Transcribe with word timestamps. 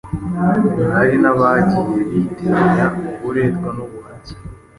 Hari 0.93 1.13
n'abagiye 1.23 1.99
bitiranya 2.11 2.85
uburetwa 3.15 3.69
n'ubuhake 3.75 4.33